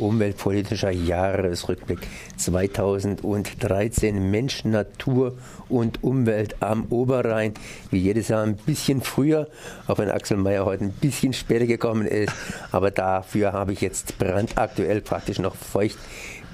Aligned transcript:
umweltpolitischer 0.00 0.90
Jahresrückblick 0.90 2.00
2013 2.36 4.30
Mensch, 4.30 4.64
Natur 4.64 5.36
und 5.68 6.02
Umwelt 6.02 6.62
am 6.62 6.86
Oberrhein. 6.90 7.54
Wie 7.90 7.98
jedes 7.98 8.28
Jahr 8.28 8.42
ein 8.42 8.56
bisschen 8.56 9.02
früher, 9.02 9.48
auch 9.86 9.98
wenn 9.98 10.10
Axel 10.10 10.38
Mayer 10.38 10.64
heute 10.64 10.84
ein 10.84 10.92
bisschen 10.92 11.32
später 11.32 11.66
gekommen 11.66 12.06
ist. 12.06 12.32
Aber 12.72 12.90
dafür 12.90 13.52
habe 13.52 13.72
ich 13.72 13.80
jetzt 13.80 14.18
brandaktuell 14.18 15.00
praktisch 15.00 15.38
noch 15.38 15.54
feucht 15.54 15.98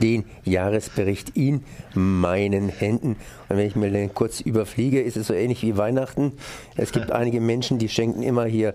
den 0.03 0.25
Jahresbericht 0.45 1.31
in 1.37 1.65
meinen 1.95 2.69
Händen. 2.69 3.17
Und 3.49 3.57
wenn 3.57 3.67
ich 3.67 3.77
mir 3.77 3.91
den 3.91 4.13
kurz 4.15 4.41
überfliege, 4.41 5.01
ist 5.01 5.17
es 5.17 5.29
so 5.29 5.35
ähnlich 5.35 5.63
wie 5.63 5.77
Weihnachten. 5.77 6.33
Es 6.77 6.93
gibt 6.93 7.11
einige 7.13 7.41
Menschen, 7.41 7.79
die 7.79 7.89
schenken 7.89 8.23
immer 8.23 8.45
hier, 8.45 8.75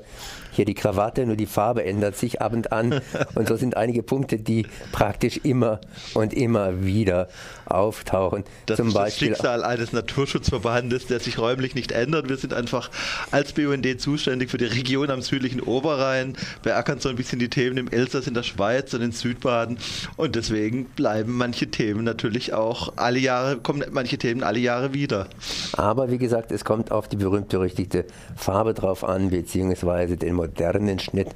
hier 0.51 0.65
die 0.65 0.73
Krawatte, 0.73 1.25
nur 1.25 1.35
die 1.35 1.45
Farbe 1.45 1.83
ändert 1.83 2.17
sich 2.17 2.41
ab 2.41 2.53
und 2.53 2.71
an. 2.71 3.01
Und 3.35 3.47
so 3.47 3.55
sind 3.55 3.77
einige 3.77 4.03
Punkte, 4.03 4.37
die 4.37 4.65
praktisch 4.91 5.39
immer 5.43 5.79
und 6.13 6.33
immer 6.33 6.83
wieder 6.83 7.29
auftauchen. 7.65 8.43
Das 8.65 8.77
Zum 8.77 8.89
ist 8.89 8.93
Beispiel 8.93 9.29
das 9.29 9.37
Schicksal 9.37 9.63
eines 9.63 9.93
Naturschutzverbandes, 9.93 11.07
der 11.07 11.19
sich 11.19 11.37
räumlich 11.37 11.75
nicht 11.75 11.91
ändert. 11.91 12.29
Wir 12.29 12.37
sind 12.37 12.53
einfach 12.53 12.89
als 13.31 13.53
BUND 13.53 14.01
zuständig 14.01 14.51
für 14.51 14.57
die 14.57 14.65
Region 14.65 15.09
am 15.09 15.21
südlichen 15.21 15.61
Oberrhein, 15.61 16.35
beackern 16.63 16.99
so 16.99 17.09
ein 17.09 17.15
bisschen 17.15 17.39
die 17.39 17.49
Themen 17.49 17.77
im 17.77 17.87
Elsass, 17.87 18.27
in 18.27 18.33
der 18.33 18.43
Schweiz 18.43 18.93
und 18.93 19.01
in 19.01 19.11
Südbaden. 19.11 19.77
Und 20.17 20.35
deswegen 20.35 20.85
bleiben 20.85 21.37
manche 21.37 21.67
Themen 21.71 22.03
natürlich 22.03 22.53
auch 22.53 22.93
alle 22.97 23.19
Jahre, 23.19 23.57
kommen 23.57 23.83
manche 23.91 24.17
Themen 24.17 24.43
alle 24.43 24.59
Jahre 24.61 24.93
wieder. 24.93 25.27
Aber 25.73 26.11
wie 26.11 26.17
gesagt, 26.17 26.51
es 26.51 26.63
kommt 26.63 26.91
auf 26.91 27.07
die 27.07 27.17
berühmt-berüchtigte 27.17 28.05
Farbe 28.35 28.73
drauf 28.73 29.03
an, 29.03 29.29
beziehungsweise 29.29 30.17
den 30.17 30.35
modernen 30.35 30.99
Schnitt 30.99 31.29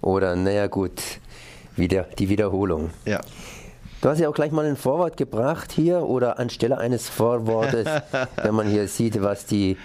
oder, 0.00 0.36
naja 0.36 0.66
gut, 0.66 1.00
wieder 1.76 2.06
die 2.18 2.28
Wiederholung. 2.28 2.90
Ja. 3.04 3.20
Du 4.00 4.08
hast 4.08 4.18
ja 4.18 4.28
auch 4.28 4.34
gleich 4.34 4.50
mal 4.50 4.66
ein 4.66 4.76
Vorwort 4.76 5.16
gebracht 5.16 5.70
hier 5.70 6.02
oder 6.02 6.38
anstelle 6.38 6.78
eines 6.78 7.08
Vorwortes, 7.08 7.86
wenn 8.42 8.54
man 8.54 8.66
hier 8.66 8.88
sieht, 8.88 9.22
was 9.22 9.46
die, 9.46 9.76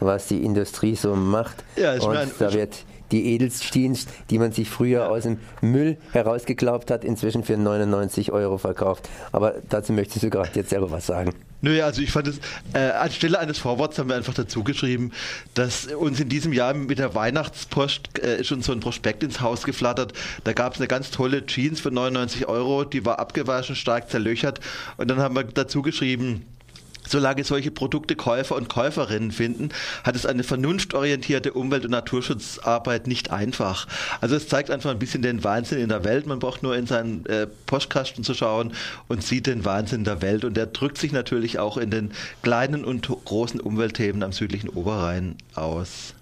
was 0.00 0.28
die 0.28 0.42
Industrie 0.42 0.96
so 0.96 1.14
macht. 1.14 1.62
Ja, 1.76 1.94
ich 1.94 2.02
Und 2.02 2.14
mein, 2.14 2.30
da 2.38 2.52
wird 2.54 2.84
die 3.12 3.34
Edelsteins, 3.34 4.06
die 4.30 4.38
man 4.38 4.52
sich 4.52 4.68
früher 4.68 5.10
aus 5.10 5.24
dem 5.24 5.38
Müll 5.60 5.96
herausgeglaubt 6.12 6.90
hat, 6.90 7.04
inzwischen 7.04 7.44
für 7.44 7.56
99 7.56 8.32
Euro 8.32 8.58
verkauft. 8.58 9.08
Aber 9.32 9.54
dazu 9.68 9.92
möchtest 9.92 10.24
du 10.24 10.30
gerade 10.30 10.50
jetzt 10.54 10.70
selber 10.70 10.90
was 10.90 11.06
sagen. 11.06 11.32
Nö, 11.62 11.82
also 11.82 12.02
ich 12.02 12.10
fand 12.12 12.28
es, 12.28 12.38
äh, 12.74 12.90
anstelle 12.90 13.38
eines 13.38 13.58
Vorworts 13.58 13.98
haben 13.98 14.08
wir 14.08 14.16
einfach 14.16 14.34
dazu 14.34 14.62
geschrieben, 14.62 15.12
dass 15.54 15.86
uns 15.86 16.20
in 16.20 16.28
diesem 16.28 16.52
Jahr 16.52 16.74
mit 16.74 16.98
der 16.98 17.14
Weihnachtspost 17.14 18.18
äh, 18.18 18.44
schon 18.44 18.62
so 18.62 18.72
ein 18.72 18.80
Prospekt 18.80 19.22
ins 19.22 19.40
Haus 19.40 19.64
geflattert. 19.64 20.12
Da 20.44 20.52
gab 20.52 20.74
es 20.74 20.80
eine 20.80 20.88
ganz 20.88 21.10
tolle 21.10 21.46
Jeans 21.46 21.80
für 21.80 21.90
99 21.90 22.46
Euro, 22.46 22.84
die 22.84 23.04
war 23.04 23.18
abgewaschen, 23.18 23.74
stark 23.74 24.10
zerlöchert. 24.10 24.60
Und 24.98 25.08
dann 25.08 25.18
haben 25.18 25.34
wir 25.34 25.44
dazu 25.44 25.82
geschrieben, 25.82 26.44
Solange 27.08 27.44
solche 27.44 27.70
Produkte 27.70 28.16
Käufer 28.16 28.56
und 28.56 28.68
Käuferinnen 28.68 29.32
finden, 29.32 29.70
hat 30.04 30.16
es 30.16 30.26
eine 30.26 30.42
vernunftorientierte 30.42 31.52
Umwelt- 31.52 31.84
und 31.84 31.90
Naturschutzarbeit 31.90 33.06
nicht 33.06 33.30
einfach. 33.30 33.86
Also 34.20 34.36
es 34.36 34.48
zeigt 34.48 34.70
einfach 34.70 34.90
ein 34.90 34.98
bisschen 34.98 35.22
den 35.22 35.44
Wahnsinn 35.44 35.78
in 35.78 35.88
der 35.88 36.04
Welt. 36.04 36.26
Man 36.26 36.38
braucht 36.38 36.62
nur 36.62 36.76
in 36.76 36.86
seinen 36.86 37.26
äh, 37.26 37.46
Postkasten 37.66 38.24
zu 38.24 38.34
schauen 38.34 38.72
und 39.08 39.22
sieht 39.22 39.46
den 39.46 39.64
Wahnsinn 39.64 40.04
der 40.04 40.22
Welt. 40.22 40.44
Und 40.44 40.56
der 40.56 40.66
drückt 40.66 40.98
sich 40.98 41.12
natürlich 41.12 41.58
auch 41.58 41.76
in 41.76 41.90
den 41.90 42.12
kleinen 42.42 42.84
und 42.84 43.08
großen 43.08 43.60
Umweltthemen 43.60 44.22
am 44.22 44.32
südlichen 44.32 44.68
Oberrhein 44.68 45.36
aus. 45.54 46.14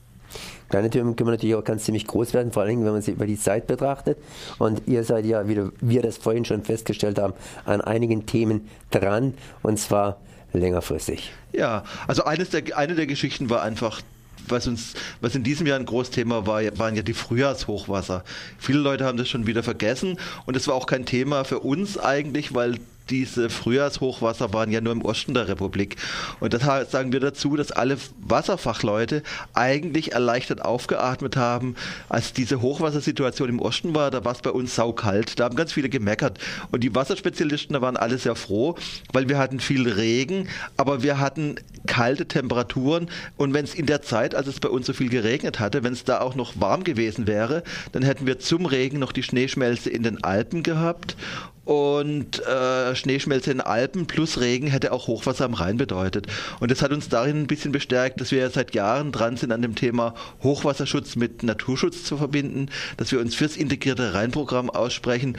Kleine 0.68 0.90
Themen 0.90 1.14
können 1.14 1.30
natürlich 1.30 1.54
auch 1.54 1.64
ganz 1.64 1.84
ziemlich 1.84 2.06
groß 2.06 2.34
werden, 2.34 2.50
vor 2.50 2.62
allem 2.62 2.84
wenn 2.84 2.92
man 2.92 3.02
sie 3.02 3.12
über 3.12 3.26
die 3.26 3.38
Zeit 3.38 3.66
betrachtet. 3.66 4.18
Und 4.58 4.82
ihr 4.86 5.04
seid 5.04 5.24
ja, 5.24 5.46
wie 5.46 5.60
wir 5.80 6.02
das 6.02 6.16
vorhin 6.16 6.44
schon 6.44 6.64
festgestellt 6.64 7.18
haben, 7.18 7.34
an 7.64 7.80
einigen 7.80 8.26
Themen 8.26 8.68
dran. 8.90 9.34
Und 9.62 9.78
zwar 9.78 10.20
längerfristig. 10.54 11.32
Ja, 11.52 11.84
also 12.06 12.24
eines 12.24 12.50
der, 12.50 12.76
eine 12.76 12.94
der 12.94 13.06
Geschichten 13.06 13.50
war 13.50 13.62
einfach 13.62 14.00
was 14.48 14.66
uns, 14.66 14.94
was 15.20 15.34
in 15.34 15.42
diesem 15.42 15.66
Jahr 15.66 15.78
ein 15.78 15.86
Großthema 15.86 16.46
war, 16.46 16.62
waren 16.78 16.96
ja 16.96 17.02
die 17.02 17.14
Frühjahrshochwasser. 17.14 18.24
Viele 18.58 18.78
Leute 18.78 19.04
haben 19.04 19.16
das 19.16 19.28
schon 19.28 19.46
wieder 19.46 19.62
vergessen 19.62 20.18
und 20.46 20.56
es 20.56 20.68
war 20.68 20.74
auch 20.74 20.86
kein 20.86 21.06
Thema 21.06 21.44
für 21.44 21.60
uns 21.60 21.98
eigentlich, 21.98 22.54
weil 22.54 22.76
diese 23.10 23.50
Frühjahrshochwasser 23.50 24.52
waren 24.52 24.70
ja 24.70 24.80
nur 24.80 24.92
im 24.92 25.02
Osten 25.02 25.34
der 25.34 25.48
Republik. 25.48 25.96
Und 26.40 26.54
das 26.54 26.62
sagen 26.90 27.12
wir 27.12 27.20
dazu, 27.20 27.56
dass 27.56 27.70
alle 27.70 27.98
Wasserfachleute 28.20 29.22
eigentlich 29.52 30.12
erleichtert 30.12 30.64
aufgeatmet 30.64 31.36
haben, 31.36 31.76
als 32.08 32.32
diese 32.32 32.62
Hochwassersituation 32.62 33.48
im 33.48 33.60
Osten 33.60 33.94
war. 33.94 34.10
Da 34.10 34.24
war 34.24 34.32
es 34.32 34.40
bei 34.40 34.50
uns 34.50 34.74
saukalt. 34.74 35.38
Da 35.38 35.44
haben 35.44 35.56
ganz 35.56 35.72
viele 35.72 35.88
gemeckert. 35.88 36.38
Und 36.70 36.82
die 36.82 36.94
Wasserspezialisten, 36.94 37.74
da 37.74 37.82
waren 37.82 37.96
alle 37.96 38.18
sehr 38.18 38.36
froh, 38.36 38.76
weil 39.12 39.28
wir 39.28 39.38
hatten 39.38 39.60
viel 39.60 39.88
Regen, 39.88 40.48
aber 40.76 41.02
wir 41.02 41.18
hatten 41.18 41.56
kalte 41.86 42.26
Temperaturen. 42.26 43.10
Und 43.36 43.52
wenn 43.52 43.64
es 43.64 43.74
in 43.74 43.86
der 43.86 44.02
Zeit, 44.02 44.34
als 44.34 44.46
es 44.46 44.60
bei 44.60 44.68
uns 44.68 44.86
so 44.86 44.92
viel 44.92 45.10
geregnet 45.10 45.60
hatte, 45.60 45.84
wenn 45.84 45.92
es 45.92 46.04
da 46.04 46.20
auch 46.20 46.34
noch 46.34 46.54
warm 46.60 46.84
gewesen 46.84 47.26
wäre, 47.26 47.62
dann 47.92 48.02
hätten 48.02 48.26
wir 48.26 48.38
zum 48.38 48.66
Regen 48.66 48.98
noch 48.98 49.12
die 49.12 49.22
Schneeschmelze 49.22 49.90
in 49.90 50.02
den 50.02 50.24
Alpen 50.24 50.62
gehabt 50.62 51.16
und 51.64 52.44
äh, 52.46 52.94
Schneeschmelze 52.94 53.50
in 53.50 53.58
den 53.58 53.66
Alpen 53.66 54.06
plus 54.06 54.40
Regen 54.40 54.66
hätte 54.66 54.92
auch 54.92 55.06
Hochwasser 55.06 55.46
am 55.46 55.54
Rhein 55.54 55.76
bedeutet. 55.76 56.26
Und 56.60 56.70
das 56.70 56.82
hat 56.82 56.92
uns 56.92 57.08
darin 57.08 57.42
ein 57.42 57.46
bisschen 57.46 57.72
bestärkt, 57.72 58.20
dass 58.20 58.30
wir 58.30 58.48
seit 58.50 58.74
Jahren 58.74 59.12
dran 59.12 59.36
sind, 59.36 59.52
an 59.52 59.62
dem 59.62 59.74
Thema 59.74 60.14
Hochwasserschutz 60.42 61.16
mit 61.16 61.42
Naturschutz 61.42 62.04
zu 62.04 62.16
verbinden, 62.16 62.68
dass 62.96 63.12
wir 63.12 63.20
uns 63.20 63.34
fürs 63.34 63.56
integrierte 63.56 64.14
Rheinprogramm 64.14 64.70
aussprechen 64.70 65.36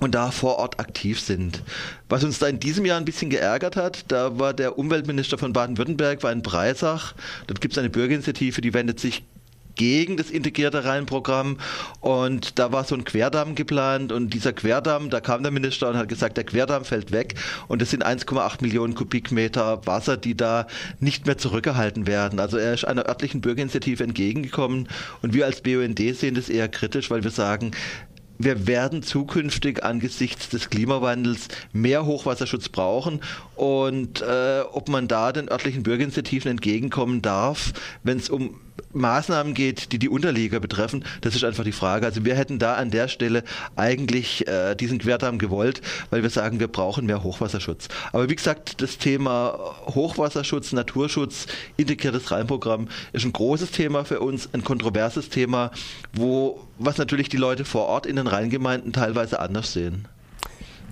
und 0.00 0.14
da 0.14 0.30
vor 0.30 0.56
Ort 0.58 0.78
aktiv 0.78 1.20
sind. 1.20 1.62
Was 2.08 2.24
uns 2.24 2.38
da 2.38 2.46
in 2.46 2.60
diesem 2.60 2.84
Jahr 2.84 2.98
ein 2.98 3.04
bisschen 3.04 3.30
geärgert 3.30 3.76
hat, 3.76 4.04
da 4.08 4.38
war 4.38 4.54
der 4.54 4.78
Umweltminister 4.78 5.38
von 5.38 5.52
Baden-Württemberg, 5.52 6.22
war 6.22 6.32
in 6.32 6.42
Breisach. 6.42 7.14
Dort 7.46 7.60
gibt 7.60 7.74
es 7.74 7.78
eine 7.78 7.90
Bürgerinitiative, 7.90 8.60
die 8.60 8.74
wendet 8.74 9.00
sich 9.00 9.24
gegen 9.78 10.18
das 10.18 10.30
integrierte 10.30 10.84
Rheinprogramm 10.84 11.56
und 12.00 12.58
da 12.58 12.72
war 12.72 12.84
so 12.84 12.94
ein 12.94 13.04
Querdamm 13.04 13.54
geplant. 13.54 14.12
Und 14.12 14.34
dieser 14.34 14.52
Querdamm, 14.52 15.08
da 15.08 15.20
kam 15.20 15.42
der 15.42 15.52
Minister 15.52 15.88
und 15.88 15.96
hat 15.96 16.10
gesagt, 16.10 16.36
der 16.36 16.44
Querdamm 16.44 16.84
fällt 16.84 17.12
weg. 17.12 17.36
Und 17.68 17.80
es 17.80 17.90
sind 17.90 18.04
1,8 18.04 18.60
Millionen 18.60 18.94
Kubikmeter 18.94 19.86
Wasser, 19.86 20.18
die 20.18 20.36
da 20.36 20.66
nicht 21.00 21.24
mehr 21.26 21.38
zurückgehalten 21.38 22.06
werden. 22.06 22.40
Also 22.40 22.58
er 22.58 22.74
ist 22.74 22.84
einer 22.84 23.06
örtlichen 23.06 23.40
Bürgerinitiative 23.40 24.04
entgegengekommen. 24.04 24.88
Und 25.22 25.32
wir 25.32 25.46
als 25.46 25.62
BUND 25.62 25.98
sehen 25.98 26.34
das 26.34 26.50
eher 26.50 26.68
kritisch, 26.68 27.10
weil 27.10 27.22
wir 27.22 27.30
sagen, 27.30 27.70
wir 28.38 28.66
werden 28.68 29.02
zukünftig 29.02 29.84
angesichts 29.84 30.48
des 30.48 30.70
Klimawandels 30.70 31.48
mehr 31.72 32.04
Hochwasserschutz 32.04 32.68
brauchen. 32.68 33.20
Und 33.54 34.22
äh, 34.22 34.60
ob 34.72 34.88
man 34.88 35.08
da 35.08 35.32
den 35.32 35.48
örtlichen 35.48 35.82
Bürgerinitiativen 35.84 36.50
entgegenkommen 36.50 37.22
darf, 37.22 37.72
wenn 38.02 38.18
es 38.18 38.28
um 38.28 38.60
Maßnahmen 38.92 39.54
geht, 39.54 39.92
die 39.92 39.98
die 39.98 40.08
Unterlieger 40.08 40.60
betreffen, 40.60 41.04
das 41.20 41.34
ist 41.34 41.44
einfach 41.44 41.64
die 41.64 41.72
Frage. 41.72 42.06
Also 42.06 42.24
wir 42.24 42.34
hätten 42.34 42.58
da 42.58 42.74
an 42.74 42.90
der 42.90 43.08
Stelle 43.08 43.44
eigentlich 43.76 44.46
äh, 44.46 44.74
diesen 44.74 44.98
Querdamm 44.98 45.38
gewollt, 45.38 45.80
weil 46.10 46.22
wir 46.22 46.30
sagen, 46.30 46.60
wir 46.60 46.68
brauchen 46.68 47.06
mehr 47.06 47.22
Hochwasserschutz. 47.22 47.88
Aber 48.12 48.28
wie 48.28 48.36
gesagt, 48.36 48.80
das 48.80 48.98
Thema 48.98 49.58
Hochwasserschutz, 49.86 50.72
Naturschutz, 50.72 51.46
integriertes 51.76 52.30
Rheinprogramm 52.30 52.88
ist 53.12 53.24
ein 53.24 53.32
großes 53.32 53.70
Thema 53.70 54.04
für 54.04 54.20
uns, 54.20 54.48
ein 54.52 54.64
kontroverses 54.64 55.28
Thema, 55.28 55.70
wo 56.12 56.60
was 56.78 56.98
natürlich 56.98 57.28
die 57.28 57.36
Leute 57.36 57.64
vor 57.64 57.86
Ort 57.86 58.06
in 58.06 58.16
den 58.16 58.26
Rheingemeinden 58.26 58.92
teilweise 58.92 59.40
anders 59.40 59.72
sehen. 59.72 60.06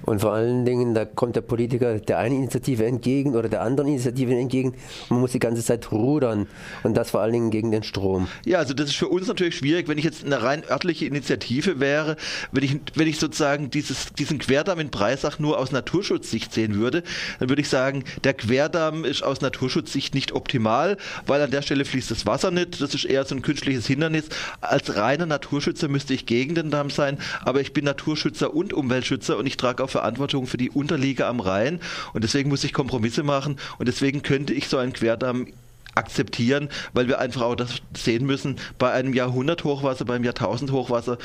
Und 0.02 0.20
vor 0.20 0.32
allen 0.32 0.64
Dingen, 0.64 0.94
da 0.94 1.04
kommt 1.04 1.36
der 1.36 1.40
Politiker 1.40 1.98
der 1.98 2.18
einen 2.18 2.36
Initiative 2.36 2.84
entgegen 2.84 3.34
oder 3.34 3.48
der 3.48 3.62
anderen 3.62 3.90
Initiative 3.90 4.34
entgegen. 4.34 4.74
Man 5.08 5.20
muss 5.20 5.32
die 5.32 5.38
ganze 5.38 5.64
Zeit 5.64 5.90
rudern. 5.90 6.46
Und 6.84 6.96
das 6.96 7.10
vor 7.10 7.20
allen 7.20 7.32
Dingen 7.32 7.50
gegen 7.50 7.70
den 7.72 7.82
Strom. 7.82 8.28
Ja, 8.44 8.58
also 8.58 8.74
das 8.74 8.90
ist 8.90 8.96
für 8.96 9.08
uns 9.08 9.26
natürlich 9.26 9.56
schwierig, 9.56 9.88
wenn 9.88 9.98
ich 9.98 10.04
jetzt 10.04 10.24
eine 10.24 10.42
rein 10.42 10.62
örtliche 10.68 11.06
Initiative 11.06 11.80
wäre, 11.80 12.16
wenn 12.52 12.62
ich, 12.62 12.78
wenn 12.94 13.08
ich 13.08 13.18
sozusagen 13.18 13.70
dieses, 13.70 14.12
diesen 14.12 14.38
Querdamm 14.38 14.78
in 14.78 14.90
Breisach 14.90 15.38
nur 15.38 15.58
aus 15.58 15.72
Naturschutzsicht 15.72 16.52
sehen 16.52 16.76
würde, 16.76 17.02
dann 17.40 17.48
würde 17.48 17.62
ich 17.62 17.68
sagen, 17.68 18.04
der 18.22 18.34
Querdamm 18.34 19.04
ist 19.04 19.22
aus 19.22 19.40
Naturschutzsicht 19.40 20.14
nicht 20.14 20.32
optimal, 20.32 20.96
weil 21.26 21.42
an 21.42 21.50
der 21.50 21.62
Stelle 21.62 21.84
fließt 21.84 22.10
das 22.10 22.26
Wasser 22.26 22.50
nicht. 22.50 22.80
Das 22.80 22.94
ist 22.94 23.04
eher 23.04 23.24
so 23.24 23.34
ein 23.34 23.42
künstliches 23.42 23.86
Hindernis. 23.86 24.28
Als 24.60 24.96
reiner 24.96 25.26
Naturschützer 25.26 25.88
müsste 25.88 26.14
ich 26.14 26.26
gegen 26.26 26.54
den 26.54 26.70
Damm 26.70 26.90
sein, 26.90 27.18
aber 27.44 27.60
ich 27.60 27.72
bin 27.72 27.84
Naturschützer 27.84 28.54
und 28.54 28.72
Umweltschützer 28.72 29.36
und 29.36 29.46
ich 29.46 29.56
trage 29.56 29.82
auf 29.86 29.92
Verantwortung 29.92 30.46
für 30.46 30.56
die 30.56 30.70
Unterliege 30.70 31.26
am 31.26 31.40
Rhein 31.40 31.80
und 32.12 32.24
deswegen 32.24 32.50
muss 32.50 32.64
ich 32.64 32.72
Kompromisse 32.72 33.22
machen 33.22 33.56
und 33.78 33.86
deswegen 33.86 34.22
könnte 34.22 34.52
ich 34.52 34.68
so 34.68 34.78
einen 34.78 34.92
Querdamm 34.92 35.46
akzeptieren, 35.94 36.68
weil 36.92 37.08
wir 37.08 37.18
einfach 37.18 37.42
auch 37.42 37.54
das 37.54 37.76
sehen 37.96 38.26
müssen. 38.26 38.56
Bei 38.78 38.92
einem 38.92 39.14
Jahrhundert-Hochwasser, 39.14 40.04
beim 40.04 40.24
Jahrtausend-Hochwasser 40.24 41.18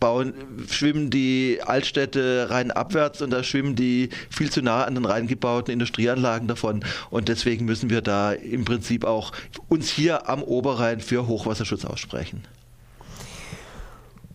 bauen, 0.00 0.32
schwimmen 0.70 1.10
die 1.10 1.58
Altstädte 1.64 2.46
rein 2.50 2.70
abwärts 2.70 3.20
und 3.20 3.30
da 3.30 3.42
schwimmen 3.42 3.76
die 3.76 4.08
viel 4.30 4.50
zu 4.50 4.62
nah 4.62 4.84
an 4.84 4.94
den 4.94 5.04
reingebauten 5.04 5.72
Industrieanlagen 5.72 6.48
davon. 6.48 6.84
Und 7.10 7.28
deswegen 7.28 7.66
müssen 7.66 7.90
wir 7.90 8.00
da 8.00 8.32
im 8.32 8.64
Prinzip 8.64 9.04
auch 9.04 9.32
uns 9.68 9.90
hier 9.90 10.28
am 10.28 10.42
Oberrhein 10.42 11.00
für 11.00 11.26
Hochwasserschutz 11.26 11.84
aussprechen. 11.84 12.42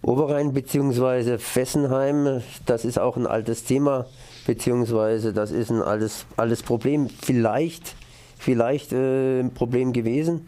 Oberrhein 0.10 0.54
bzw. 0.54 1.38
Fessenheim, 1.38 2.42
das 2.66 2.84
ist 2.84 2.98
auch 2.98 3.16
ein 3.16 3.28
altes 3.28 3.64
Thema, 3.64 4.08
beziehungsweise 4.48 5.34
das 5.34 5.52
ist 5.52 5.70
ein 5.70 5.84
altes, 5.84 6.26
altes 6.36 6.64
Problem. 6.64 7.10
Vielleicht, 7.22 7.94
vielleicht 8.36 8.92
äh, 8.92 9.42
ein 9.42 9.54
Problem 9.54 9.94
gewesen. 9.94 10.48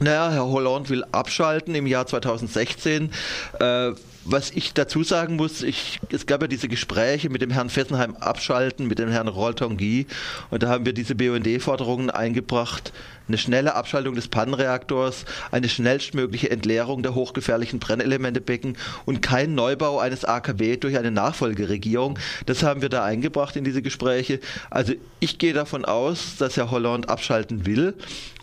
Naja, 0.00 0.32
Herr 0.32 0.46
Hollande 0.48 0.88
will 0.88 1.04
abschalten 1.12 1.76
im 1.76 1.86
Jahr 1.86 2.04
2016. 2.04 3.12
Äh, 3.60 3.92
was 4.24 4.50
ich 4.50 4.72
dazu 4.72 5.02
sagen 5.02 5.36
muss, 5.36 5.62
ich, 5.62 6.00
es 6.10 6.26
gab 6.26 6.42
ja 6.42 6.48
diese 6.48 6.68
Gespräche 6.68 7.28
mit 7.30 7.42
dem 7.42 7.50
Herrn 7.50 7.70
Fessenheim 7.70 8.16
abschalten, 8.16 8.86
mit 8.86 8.98
dem 8.98 9.10
Herrn 9.10 9.28
Roltongi 9.28 10.06
und 10.50 10.62
da 10.62 10.68
haben 10.68 10.86
wir 10.86 10.92
diese 10.92 11.14
BUND-Forderungen 11.14 12.10
eingebracht, 12.10 12.92
eine 13.28 13.38
schnelle 13.38 13.74
Abschaltung 13.74 14.14
des 14.14 14.28
Pannenreaktors, 14.28 15.24
eine 15.50 15.68
schnellstmögliche 15.68 16.50
Entleerung 16.50 17.02
der 17.02 17.14
hochgefährlichen 17.14 17.78
Brennelementebecken 17.78 18.76
und 19.04 19.22
kein 19.22 19.54
Neubau 19.54 19.98
eines 19.98 20.24
AKW 20.24 20.76
durch 20.76 20.98
eine 20.98 21.10
Nachfolgeregierung. 21.10 22.18
Das 22.46 22.62
haben 22.62 22.82
wir 22.82 22.88
da 22.88 23.04
eingebracht 23.04 23.56
in 23.56 23.64
diese 23.64 23.82
Gespräche. 23.82 24.40
Also 24.70 24.94
ich 25.20 25.38
gehe 25.38 25.52
davon 25.52 25.84
aus, 25.84 26.36
dass 26.38 26.56
Herr 26.56 26.70
Hollande 26.70 27.08
abschalten 27.08 27.64
will. 27.64 27.94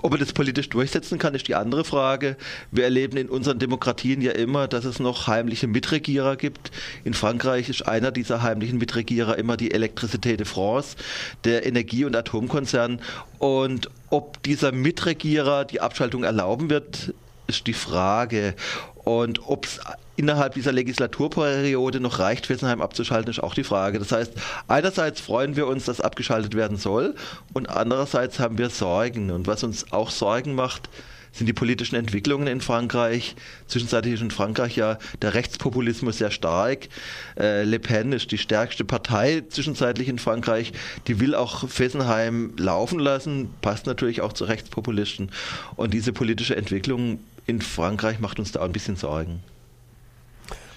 Ob 0.02 0.14
er 0.14 0.18
das 0.18 0.34
politisch 0.34 0.70
durchsetzen 0.70 1.20
kann, 1.20 1.36
ist 1.36 1.48
die 1.48 1.56
andere 1.56 1.84
Frage. 1.84 2.38
Wir 2.72 2.86
erleben 2.86 3.18
in 3.18 3.30
unseren 3.30 3.60
Demokratien 3.60 4.22
ja 4.22 4.32
immer, 4.32 4.68
dass 4.68 4.86
es 4.86 5.00
noch 5.00 5.28
heimliche 5.28 5.68
Mitregierer 5.72 6.36
gibt. 6.36 6.72
In 7.04 7.14
Frankreich 7.14 7.70
ist 7.70 7.88
einer 7.88 8.12
dieser 8.12 8.42
heimlichen 8.42 8.78
Mitregierer 8.78 9.38
immer 9.38 9.58
die 9.58 9.74
Electricité 9.74 10.36
de 10.36 10.46
France, 10.46 10.96
der 11.44 11.66
Energie- 11.66 12.06
und 12.06 12.16
Atomkonzern. 12.16 13.02
Und 13.38 13.90
ob 14.10 14.42
dieser 14.44 14.72
Mitregierer 14.72 15.66
die 15.66 15.82
Abschaltung 15.82 16.24
erlauben 16.24 16.70
wird, 16.70 17.14
ist 17.48 17.68
die 17.68 17.74
Frage. 17.74 18.56
Und 19.04 19.48
ob 19.48 19.66
es 19.66 19.80
innerhalb 20.18 20.54
dieser 20.54 20.72
Legislaturperiode 20.72 22.00
noch 22.00 22.20
reicht, 22.20 22.46
Fessenheim 22.46 22.82
abzuschalten, 22.82 23.32
ist 23.32 23.42
auch 23.42 23.54
die 23.54 23.64
Frage. 23.64 24.00
Das 24.00 24.12
heißt, 24.12 24.34
einerseits 24.68 25.22
freuen 25.22 25.56
wir 25.56 25.66
uns, 25.66 25.86
dass 25.86 26.02
abgeschaltet 26.02 26.56
werden 26.56 26.78
soll 26.78 27.16
und 27.54 27.70
andererseits 27.70 28.38
haben 28.40 28.58
wir 28.58 28.70
Sorgen. 28.70 29.32
Und 29.32 29.48
was 29.48 29.64
uns 29.64 29.92
auch 29.92 30.12
Sorgen 30.12 30.56
macht, 30.56 30.90
sind 31.32 31.48
die 31.48 31.54
politischen 31.54 31.96
Entwicklungen 31.96 32.48
in 32.48 32.62
Frankreich. 32.62 33.36
Zwischenzeitlich 33.68 34.16
ist 34.16 34.22
in 34.22 34.32
Frankreich 34.32 34.76
ja 34.76 34.98
der 35.22 35.34
Rechtspopulismus 35.34 36.18
sehr 36.18 36.32
stark. 36.32 36.90
Äh, 37.38 37.64
Le 37.64 37.80
Pen 37.80 38.12
ist 38.12 38.32
die 38.32 38.38
stärkste 38.38 38.84
Partei 38.84 39.44
zwischenzeitlich 39.50 40.10
in 40.10 40.20
Frankreich. 40.20 40.74
Die 41.08 41.20
will 41.20 41.36
auch 41.36 41.68
Fessenheim 41.70 42.54
laufen 42.58 43.00
lassen, 43.00 43.50
passt 43.62 43.86
natürlich 43.86 44.22
auch 44.22 44.34
zu 44.34 44.46
Rechtspopulisten. 44.46 45.32
Und 45.76 45.94
diese 45.94 46.14
politische 46.14 46.56
Entwicklung 46.56 47.20
in 47.46 47.62
Frankreich 47.62 48.20
macht 48.20 48.40
uns 48.40 48.52
da 48.52 48.62
auch 48.62 48.66
ein 48.66 48.72
bisschen 48.72 48.96
Sorgen 48.96 49.42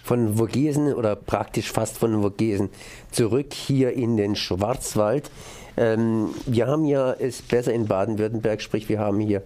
von 0.02 0.37
Vogesen 0.37 0.93
oder 0.93 1.14
praktisch 1.14 1.70
fast 1.70 1.98
von 1.98 2.22
Vogesen 2.22 2.70
zurück 3.10 3.55
hier 3.55 3.93
in 3.93 4.16
den 4.16 4.34
Schwarzwald. 4.34 5.31
Ähm, 5.76 6.31
wir 6.46 6.66
haben 6.66 6.84
ja 6.84 7.12
es 7.12 7.40
besser 7.40 7.72
in 7.72 7.87
Baden-Württemberg, 7.87 8.60
sprich 8.60 8.88
wir 8.88 8.98
haben 8.98 9.20
hier 9.20 9.43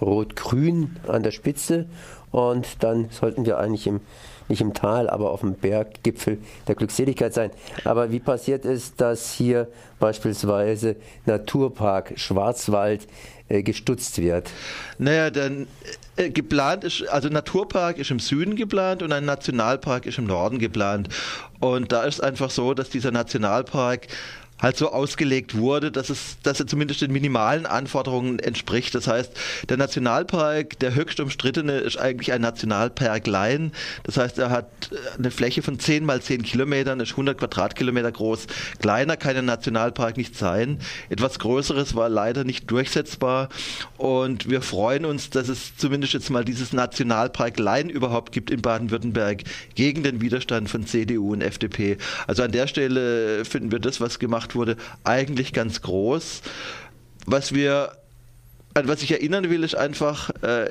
rot-grün 0.00 0.96
an 1.06 1.22
der 1.22 1.30
Spitze 1.30 1.86
und 2.34 2.82
dann 2.82 3.10
sollten 3.10 3.46
wir 3.46 3.58
eigentlich 3.58 3.86
im, 3.86 4.00
nicht 4.48 4.60
im 4.60 4.74
Tal, 4.74 5.08
aber 5.08 5.30
auf 5.30 5.40
dem 5.40 5.54
Berggipfel 5.54 6.38
der 6.66 6.74
Glückseligkeit 6.74 7.32
sein. 7.32 7.50
Aber 7.84 8.10
wie 8.10 8.18
passiert 8.18 8.64
es, 8.64 8.96
dass 8.96 9.32
hier 9.32 9.68
beispielsweise 10.00 10.96
Naturpark 11.26 12.14
Schwarzwald 12.16 13.06
äh, 13.48 13.62
gestutzt 13.62 14.18
wird? 14.18 14.50
Naja, 14.98 15.30
dann 15.30 15.68
äh, 16.16 16.30
geplant 16.30 16.82
ist, 16.82 17.08
also 17.08 17.28
Naturpark 17.28 17.98
ist 17.98 18.10
im 18.10 18.18
Süden 18.18 18.56
geplant 18.56 19.04
und 19.04 19.12
ein 19.12 19.24
Nationalpark 19.24 20.04
ist 20.06 20.18
im 20.18 20.26
Norden 20.26 20.58
geplant. 20.58 21.08
Und 21.60 21.92
da 21.92 22.02
ist 22.02 22.20
einfach 22.20 22.50
so, 22.50 22.74
dass 22.74 22.90
dieser 22.90 23.12
Nationalpark 23.12 24.08
halt 24.60 24.76
so 24.76 24.90
ausgelegt 24.92 25.56
wurde, 25.56 25.90
dass 25.90 26.10
es, 26.10 26.36
dass 26.42 26.60
er 26.60 26.66
zumindest 26.66 27.00
den 27.02 27.12
minimalen 27.12 27.66
Anforderungen 27.66 28.38
entspricht. 28.38 28.94
Das 28.94 29.06
heißt, 29.06 29.32
der 29.68 29.76
Nationalpark, 29.76 30.78
der 30.78 30.94
höchst 30.94 31.20
umstrittene, 31.20 31.78
ist 31.78 31.98
eigentlich 31.98 32.32
ein 32.32 32.40
Nationalpark 32.40 33.26
Laien. 33.26 33.72
Das 34.04 34.16
heißt, 34.16 34.38
er 34.38 34.50
hat 34.50 34.68
eine 35.18 35.30
Fläche 35.30 35.62
von 35.62 35.78
10 35.78 36.04
mal 36.04 36.22
10 36.22 36.42
Kilometern, 36.42 37.00
ist 37.00 37.12
100 37.12 37.38
Quadratkilometer 37.38 38.12
groß. 38.12 38.46
Kleiner 38.80 39.16
kann 39.16 39.36
ein 39.36 39.44
Nationalpark 39.44 40.16
nicht 40.16 40.36
sein. 40.36 40.78
Etwas 41.10 41.38
Größeres 41.38 41.94
war 41.94 42.08
leider 42.08 42.44
nicht 42.44 42.70
durchsetzbar. 42.70 43.48
Und 43.96 44.48
wir 44.48 44.62
freuen 44.62 45.04
uns, 45.04 45.30
dass 45.30 45.48
es 45.48 45.76
zumindest 45.76 46.14
jetzt 46.14 46.30
mal 46.30 46.44
dieses 46.44 46.72
Nationalpark 46.72 47.58
Laien 47.58 47.90
überhaupt 47.90 48.32
gibt 48.32 48.50
in 48.50 48.62
Baden-Württemberg 48.62 49.42
gegen 49.74 50.02
den 50.02 50.20
Widerstand 50.20 50.70
von 50.70 50.86
CDU 50.86 51.32
und 51.32 51.42
FDP. 51.42 51.98
Also 52.26 52.42
an 52.42 52.52
der 52.52 52.66
Stelle 52.66 53.44
finden 53.44 53.72
wir 53.72 53.78
das, 53.78 54.00
was 54.00 54.18
gemacht 54.18 54.43
gemacht 54.44 54.54
wurde, 54.54 54.76
eigentlich 55.04 55.52
ganz 55.52 55.80
groß. 55.80 56.42
Was 57.26 57.54
wir, 57.54 57.92
an 58.74 58.88
was 58.88 59.02
ich 59.02 59.10
erinnern 59.10 59.48
will, 59.50 59.64
ist 59.64 59.74
einfach, 59.74 60.30
äh, 60.42 60.70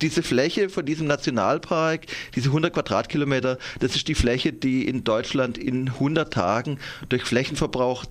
diese 0.00 0.22
Fläche 0.22 0.70
von 0.70 0.86
diesem 0.86 1.06
Nationalpark, 1.06 2.06
diese 2.34 2.48
100 2.48 2.72
Quadratkilometer, 2.72 3.58
das 3.80 3.96
ist 3.96 4.08
die 4.08 4.14
Fläche, 4.14 4.52
die 4.52 4.88
in 4.88 5.04
Deutschland 5.04 5.58
in 5.58 5.88
100 5.88 6.32
Tagen 6.32 6.78
durch 7.10 7.24
Flächenverbrauch 7.24 8.06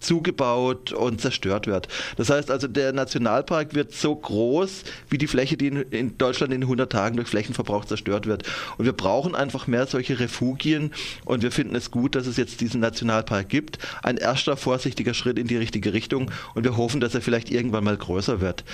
zugebaut 0.00 0.92
und 0.92 1.20
zerstört 1.20 1.66
wird. 1.66 1.88
Das 2.16 2.30
heißt 2.30 2.50
also, 2.50 2.68
der 2.68 2.92
Nationalpark 2.92 3.74
wird 3.74 3.92
so 3.92 4.14
groß 4.14 4.84
wie 5.08 5.18
die 5.18 5.26
Fläche, 5.26 5.56
die 5.56 5.68
in, 5.68 6.18
Deutschland 6.18 6.52
in 6.52 6.62
100 6.62 6.90
Tagen 6.90 7.16
durch 7.16 7.28
Flächenverbrauch 7.28 7.84
zerstört 7.84 8.26
wird. 8.26 8.44
Und 8.78 8.84
wir 8.84 8.92
brauchen 8.92 9.34
einfach 9.34 9.66
mehr 9.66 9.86
solche 9.86 10.18
Refugien 10.18 10.92
und 11.24 11.42
wir 11.42 11.52
finden 11.52 11.74
es 11.74 11.90
gut, 11.90 12.14
dass 12.14 12.26
es 12.26 12.36
jetzt 12.36 12.60
diesen 12.60 12.80
Nationalpark 12.80 13.48
gibt. 13.48 13.78
Ein 14.02 14.16
erster 14.16 14.56
vorsichtiger 14.56 15.14
Schritt 15.14 15.38
in 15.38 15.46
die 15.46 15.56
richtige 15.56 15.92
Richtung 15.92 16.30
und 16.54 16.64
wir 16.64 16.76
hoffen, 16.76 17.00
dass 17.00 17.14
er 17.14 17.20
vielleicht 17.20 17.50
irgendwann 17.50 17.84
mal 17.84 17.96
größer 17.96 18.40
wird. 18.40 18.64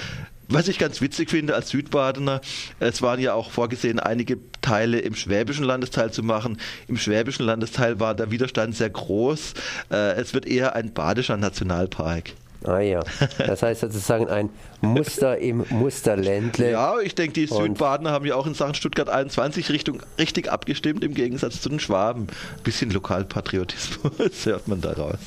Was 0.53 0.69
ich 0.69 0.79
ganz 0.79 1.01
witzig 1.01 1.31
finde 1.31 1.55
als 1.55 1.71
Südbadener, 1.71 2.43
es 2.79 3.01
waren 3.01 3.21
ja 3.21 3.33
auch 3.33 3.51
vorgesehen, 3.51 3.99
einige 3.99 4.39
Teile 4.61 4.99
im 4.99 5.15
schwäbischen 5.15 5.65
Landesteil 5.65 6.13
zu 6.13 6.23
machen. 6.23 6.59
Im 6.89 6.99
schwäbischen 6.99 7.47
Landesteil 7.47 8.01
war 8.01 8.15
der 8.15 8.31
Widerstand 8.31 8.77
sehr 8.77 8.91
groß. 8.91 9.55
Äh, 9.91 10.13
es 10.21 10.35
wird 10.35 10.47
eher 10.47 10.77
ein 10.77 10.93
badischer 10.93 11.39
Nationalpark. 11.39 12.33
Ah 12.65 12.79
ja, 12.79 13.01
das 13.39 13.63
heißt 13.63 13.81
sozusagen 13.81 14.29
ein 14.29 14.49
Muster 14.81 15.39
im 15.39 15.65
Musterländle. 15.71 16.71
Ja, 16.71 17.01
ich 17.01 17.15
denke, 17.15 17.33
die 17.33 17.47
Südbadener 17.47 18.13
haben 18.13 18.25
ja 18.25 18.37
auch 18.37 18.47
in 18.47 18.55
Sachen 18.55 18.75
Stuttgart 18.75 19.09
21 19.09 19.71
Richtung, 19.71 20.03
richtig 20.19 20.53
abgestimmt, 20.53 21.03
im 21.03 21.15
Gegensatz 21.15 21.61
zu 21.61 21.69
den 21.69 21.81
Schwaben. 21.81 22.29
Ein 22.59 22.63
bisschen 22.63 22.91
Lokalpatriotismus 22.91 24.13
hört 24.45 24.69
man 24.69 24.81
daraus. 24.81 25.19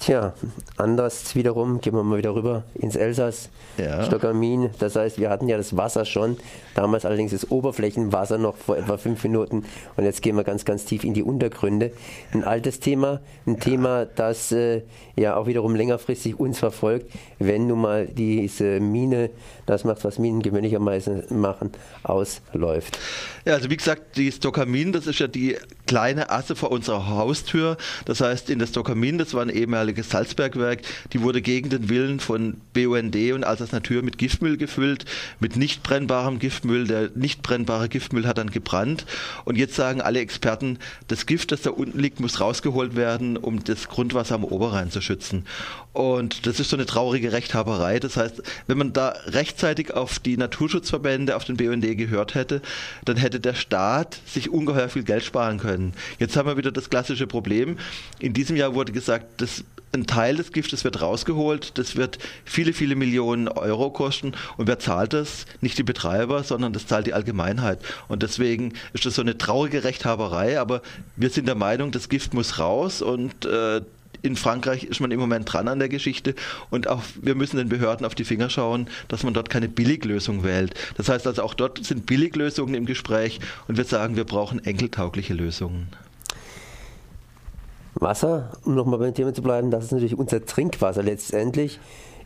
Tja, 0.00 0.32
anders 0.78 1.34
wiederum, 1.36 1.82
gehen 1.82 1.92
wir 1.92 2.02
mal 2.02 2.16
wieder 2.16 2.34
rüber 2.34 2.64
ins 2.72 2.96
Elsass, 2.96 3.50
ja. 3.76 4.02
Stockermin. 4.02 4.70
Das 4.78 4.96
heißt, 4.96 5.18
wir 5.18 5.28
hatten 5.28 5.46
ja 5.46 5.58
das 5.58 5.76
Wasser 5.76 6.06
schon, 6.06 6.38
damals 6.74 7.04
allerdings 7.04 7.32
das 7.32 7.50
Oberflächenwasser 7.50 8.38
noch 8.38 8.56
vor 8.56 8.78
etwa 8.78 8.96
fünf 8.96 9.22
Minuten 9.24 9.66
und 9.96 10.04
jetzt 10.04 10.22
gehen 10.22 10.36
wir 10.36 10.44
ganz, 10.44 10.64
ganz 10.64 10.86
tief 10.86 11.04
in 11.04 11.12
die 11.12 11.22
Untergründe. 11.22 11.92
Ein 12.32 12.44
altes 12.44 12.80
Thema, 12.80 13.20
ein 13.46 13.56
ja. 13.56 13.60
Thema, 13.60 14.06
das 14.06 14.52
äh, 14.52 14.84
ja 15.16 15.36
auch 15.36 15.46
wiederum 15.46 15.74
längerfristig 15.74 16.40
uns 16.40 16.58
verfolgt, 16.58 17.12
wenn 17.38 17.66
nun 17.66 17.82
mal 17.82 18.06
diese 18.06 18.80
Mine, 18.80 19.28
das 19.66 19.84
macht, 19.84 20.02
was 20.04 20.18
Minen 20.18 20.40
gewöhnlicherweise 20.40 21.24
machen, 21.28 21.72
ausläuft. 22.04 22.98
Ja, 23.44 23.54
also 23.54 23.68
wie 23.68 23.76
gesagt, 23.76 24.16
die 24.16 24.32
Stockermin, 24.32 24.92
das 24.92 25.06
ist 25.06 25.18
ja 25.18 25.26
die 25.26 25.56
kleine 25.86 26.30
Asse 26.30 26.56
vor 26.56 26.70
unserer 26.70 27.08
Haustür. 27.08 27.76
Das 28.04 28.20
heißt, 28.20 28.48
in 28.48 28.58
der 28.58 28.66
Stockermin, 28.66 29.18
das 29.18 29.34
war 29.34 29.42
ein 29.42 29.48
ehemaliges 29.90 30.10
Salzbergwerk, 30.10 30.82
die 31.12 31.20
wurde 31.20 31.42
gegen 31.42 31.70
den 31.70 31.88
Willen 31.88 32.20
von 32.20 32.56
BUND 32.72 33.16
und 33.34 33.44
Alsace 33.44 33.72
Natur 33.72 34.02
mit 34.02 34.18
Giftmüll 34.18 34.56
gefüllt, 34.56 35.04
mit 35.40 35.56
nicht 35.56 35.82
brennbarem 35.82 36.38
Giftmüll. 36.38 36.86
Der 36.86 37.10
nicht 37.14 37.42
brennbare 37.42 37.88
Giftmüll 37.88 38.26
hat 38.26 38.38
dann 38.38 38.50
gebrannt. 38.50 39.04
Und 39.44 39.56
jetzt 39.56 39.74
sagen 39.74 40.00
alle 40.00 40.20
Experten, 40.20 40.78
das 41.08 41.26
Gift, 41.26 41.52
das 41.52 41.62
da 41.62 41.70
unten 41.70 41.98
liegt, 41.98 42.20
muss 42.20 42.40
rausgeholt 42.40 42.96
werden, 42.96 43.36
um 43.36 43.62
das 43.64 43.88
Grundwasser 43.88 44.36
am 44.36 44.44
Oberrhein 44.44 44.90
zu 44.90 45.00
schützen. 45.00 45.44
Und 45.92 46.46
das 46.46 46.60
ist 46.60 46.70
so 46.70 46.76
eine 46.76 46.86
traurige 46.86 47.32
Rechthaberei. 47.32 47.98
Das 47.98 48.16
heißt, 48.16 48.42
wenn 48.66 48.78
man 48.78 48.92
da 48.92 49.14
rechtzeitig 49.26 49.92
auf 49.92 50.18
die 50.18 50.36
Naturschutzverbände, 50.36 51.34
auf 51.34 51.44
den 51.44 51.56
BUND 51.56 51.80
gehört 51.96 52.34
hätte, 52.34 52.62
dann 53.04 53.16
hätte 53.16 53.40
der 53.40 53.54
Staat 53.54 54.20
sich 54.26 54.50
ungeheuer 54.50 54.88
viel 54.88 55.02
Geld 55.02 55.24
sparen 55.24 55.58
können. 55.58 55.92
Jetzt 56.18 56.36
haben 56.36 56.48
wir 56.48 56.56
wieder 56.56 56.70
das 56.70 56.90
klassische 56.90 57.26
Problem. 57.26 57.76
In 58.20 58.32
diesem 58.32 58.56
Jahr 58.56 58.74
wurde 58.74 58.92
gesagt, 58.92 59.40
dass 59.40 59.64
ein 59.92 60.06
Teil 60.06 60.36
des 60.36 60.52
Giftes 60.52 60.84
wird 60.84 61.00
rausgeholt, 61.00 61.78
das 61.78 61.96
wird 61.96 62.18
viele, 62.44 62.72
viele 62.72 62.94
Millionen 62.94 63.48
Euro 63.48 63.90
kosten. 63.90 64.32
Und 64.56 64.68
wer 64.68 64.78
zahlt 64.78 65.12
das? 65.12 65.46
Nicht 65.60 65.78
die 65.78 65.82
Betreiber, 65.82 66.44
sondern 66.44 66.72
das 66.72 66.86
zahlt 66.86 67.06
die 67.06 67.14
Allgemeinheit. 67.14 67.80
Und 68.08 68.22
deswegen 68.22 68.74
ist 68.92 69.06
das 69.06 69.16
so 69.16 69.22
eine 69.22 69.36
traurige 69.36 69.84
Rechthaberei, 69.84 70.60
aber 70.60 70.82
wir 71.16 71.30
sind 71.30 71.48
der 71.48 71.56
Meinung, 71.56 71.90
das 71.90 72.08
Gift 72.08 72.34
muss 72.34 72.58
raus 72.58 73.02
und 73.02 73.44
äh, 73.44 73.80
in 74.22 74.36
Frankreich 74.36 74.84
ist 74.84 75.00
man 75.00 75.10
im 75.10 75.20
Moment 75.20 75.50
dran 75.50 75.66
an 75.66 75.78
der 75.78 75.88
Geschichte 75.88 76.34
und 76.68 76.88
auch 76.88 77.02
wir 77.22 77.34
müssen 77.34 77.56
den 77.56 77.70
Behörden 77.70 78.04
auf 78.04 78.14
die 78.14 78.24
Finger 78.24 78.50
schauen, 78.50 78.88
dass 79.08 79.22
man 79.22 79.32
dort 79.32 79.48
keine 79.48 79.68
Billiglösung 79.68 80.44
wählt. 80.44 80.74
Das 80.96 81.08
heißt 81.08 81.26
also 81.26 81.42
auch 81.42 81.54
dort 81.54 81.82
sind 81.84 82.04
Billiglösungen 82.04 82.74
im 82.74 82.84
Gespräch 82.84 83.40
und 83.66 83.78
wir 83.78 83.84
sagen, 83.84 84.16
wir 84.16 84.24
brauchen 84.24 84.62
enkeltaugliche 84.62 85.32
Lösungen. 85.32 85.88
Wasser, 88.00 88.50
um 88.64 88.74
nochmal 88.74 88.98
beim 88.98 89.14
Thema 89.14 89.34
zu 89.34 89.42
bleiben, 89.42 89.70
das 89.70 89.84
ist 89.84 89.92
natürlich 89.92 90.18
unser 90.18 90.44
Trinkwasser 90.44 91.02
letztendlich. 91.02 91.78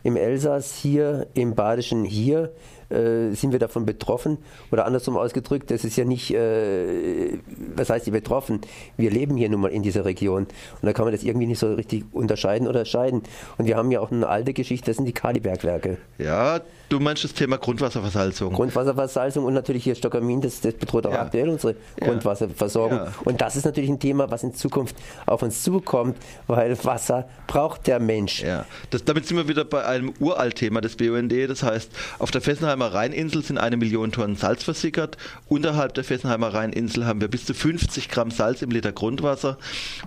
Im 0.03 0.15
Elsass 0.15 0.75
hier, 0.75 1.27
im 1.33 1.55
Badischen 1.55 2.03
hier, 2.03 2.51
äh, 2.89 3.33
sind 3.33 3.51
wir 3.51 3.59
davon 3.59 3.85
betroffen? 3.85 4.37
Oder 4.71 4.85
andersrum 4.85 5.17
ausgedrückt, 5.17 5.71
das 5.71 5.83
ist 5.83 5.95
ja 5.95 6.05
nicht, 6.05 6.31
äh, 6.33 7.37
was 7.75 7.89
heißt 7.89 8.05
die 8.05 8.11
betroffen? 8.11 8.61
Wir 8.97 9.11
leben 9.11 9.37
hier 9.37 9.49
nun 9.49 9.61
mal 9.61 9.71
in 9.71 9.83
dieser 9.83 10.05
Region. 10.05 10.43
Und 10.43 10.83
da 10.83 10.93
kann 10.93 11.05
man 11.05 11.13
das 11.13 11.23
irgendwie 11.23 11.47
nicht 11.47 11.59
so 11.59 11.73
richtig 11.73 12.05
unterscheiden 12.11 12.67
oder 12.67 12.85
scheiden. 12.85 13.23
Und 13.57 13.67
wir 13.67 13.77
haben 13.77 13.91
ja 13.91 13.99
auch 13.99 14.11
eine 14.11 14.27
alte 14.27 14.53
Geschichte, 14.53 14.87
das 14.87 14.97
sind 14.97 15.05
die 15.05 15.13
Kalibergwerke. 15.13 15.97
Ja, 16.17 16.61
du 16.89 16.99
meinst 16.99 17.23
das 17.23 17.33
Thema 17.33 17.57
Grundwasserversalzung. 17.57 18.53
Grundwasserversalzung 18.53 19.45
und 19.45 19.53
natürlich 19.53 19.83
hier 19.83 19.95
Stockamin, 19.95 20.41
das, 20.41 20.61
das 20.61 20.75
bedroht 20.75 21.05
auch 21.07 21.11
ja. 21.11 21.21
aktuell 21.21 21.49
unsere 21.49 21.73
ja. 21.99 22.07
Grundwasserversorgung. 22.07 22.97
Ja. 22.97 23.13
Und 23.23 23.41
das 23.41 23.55
ist 23.55 23.65
natürlich 23.65 23.89
ein 23.89 23.99
Thema, 23.99 24.29
was 24.31 24.43
in 24.43 24.53
Zukunft 24.53 24.95
auf 25.25 25.41
uns 25.41 25.63
zukommt, 25.63 26.17
weil 26.47 26.75
Wasser 26.85 27.27
braucht 27.47 27.87
der 27.87 27.99
Mensch. 27.99 28.43
Ja, 28.43 28.65
das, 28.89 29.03
damit 29.03 29.25
sind 29.25 29.37
wir 29.37 29.47
wieder 29.47 29.65
bei 29.65 29.85
einem 29.85 30.13
Uraltthema 30.19 30.81
des 30.81 30.95
BUND. 30.95 31.33
Das 31.49 31.63
heißt, 31.63 31.91
auf 32.19 32.31
der 32.31 32.41
Fessenheim 32.41 32.74
Fessenheimer 32.75 32.93
Rheininsel 32.93 33.41
sind 33.41 33.57
eine 33.57 33.77
Million 33.77 34.11
Tonnen 34.11 34.35
Salz 34.35 34.63
versickert. 34.63 35.15
Unterhalb 35.47 35.93
der 35.93 36.03
Fessenheimer 36.03 36.53
Rheininsel 36.53 37.05
haben 37.05 37.21
wir 37.21 37.29
bis 37.29 37.45
zu 37.45 37.53
50 37.53 38.09
Gramm 38.09 38.31
Salz 38.31 38.61
im 38.61 38.69
Liter 38.69 38.91
Grundwasser. 38.91 39.57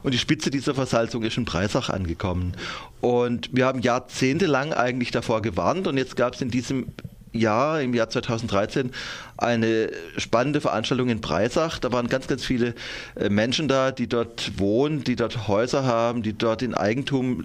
Und 0.02 0.12
die 0.12 0.18
Spitze 0.18 0.50
dieser 0.50 0.74
Versalzung 0.74 1.22
ist 1.22 1.38
in 1.38 1.46
Breisach 1.46 1.88
angekommen. 1.88 2.52
Und 3.00 3.48
wir 3.52 3.64
haben 3.64 3.80
jahrzehntelang 3.80 4.74
eigentlich 4.74 5.10
davor 5.12 5.40
gewarnt. 5.40 5.86
Und 5.86 5.96
jetzt 5.96 6.14
gab 6.14 6.34
es 6.34 6.42
in 6.42 6.50
diesem 6.50 6.88
Jahr, 7.32 7.80
im 7.80 7.94
Jahr 7.94 8.10
2013, 8.10 8.90
eine 9.38 9.90
spannende 10.18 10.60
Veranstaltung 10.60 11.08
in 11.08 11.22
Breisach. 11.22 11.78
Da 11.78 11.90
waren 11.90 12.08
ganz, 12.08 12.26
ganz 12.26 12.44
viele 12.44 12.74
äh, 13.16 13.30
Menschen 13.30 13.68
da, 13.68 13.92
die 13.92 14.08
dort 14.08 14.58
wohnen, 14.58 15.04
die 15.04 15.16
dort 15.16 15.48
Häuser 15.48 15.84
haben, 15.84 16.22
die 16.22 16.36
dort 16.36 16.60
in 16.60 16.74
Eigentum 16.74 17.44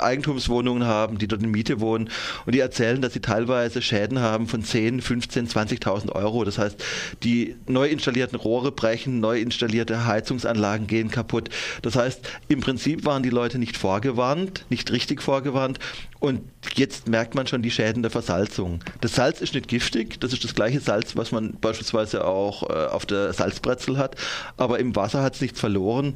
Eigentumswohnungen 0.00 0.86
haben, 0.86 1.18
die 1.18 1.28
dort 1.28 1.42
in 1.42 1.50
Miete 1.50 1.80
wohnen 1.80 2.08
und 2.46 2.54
die 2.54 2.60
erzählen, 2.60 3.00
dass 3.00 3.12
sie 3.12 3.20
teilweise 3.20 3.82
Schäden 3.82 4.20
haben 4.20 4.46
von 4.46 4.62
10, 4.62 5.00
15, 5.00 5.48
20.000 5.48 6.12
Euro. 6.12 6.44
Das 6.44 6.58
heißt, 6.58 6.82
die 7.22 7.56
neu 7.66 7.88
installierten 7.88 8.38
Rohre 8.38 8.72
brechen, 8.72 9.20
neu 9.20 9.38
installierte 9.38 10.06
Heizungsanlagen 10.06 10.86
gehen 10.86 11.10
kaputt. 11.10 11.50
Das 11.82 11.96
heißt, 11.96 12.28
im 12.48 12.60
Prinzip 12.60 13.04
waren 13.04 13.22
die 13.22 13.30
Leute 13.30 13.58
nicht 13.58 13.76
vorgewarnt, 13.76 14.64
nicht 14.70 14.90
richtig 14.92 15.22
vorgewarnt 15.22 15.78
und 16.20 16.40
jetzt 16.74 17.08
merkt 17.08 17.34
man 17.34 17.46
schon 17.46 17.62
die 17.62 17.70
Schäden 17.70 18.02
der 18.02 18.10
Versalzung. 18.10 18.80
Das 19.00 19.14
Salz 19.14 19.40
ist 19.40 19.54
nicht 19.54 19.68
giftig, 19.68 20.20
das 20.20 20.32
ist 20.32 20.44
das 20.44 20.54
gleiche 20.54 20.80
Salz, 20.80 21.16
was 21.16 21.32
man 21.32 21.54
beispielsweise 21.60 22.24
auch 22.24 22.62
äh, 22.62 22.86
auf 22.86 23.06
der 23.06 23.32
Salzbrezel 23.32 23.98
hat, 23.98 24.16
aber 24.56 24.78
im 24.78 24.96
Wasser 24.96 25.22
hat 25.22 25.34
es 25.34 25.40
nichts 25.40 25.60
verloren. 25.60 26.14